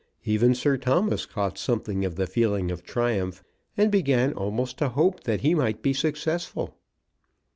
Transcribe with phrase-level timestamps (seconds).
[0.25, 3.43] Even Sir Thomas caught something of the feeling of triumph,
[3.77, 6.73] and began almost to hope that he might be successful.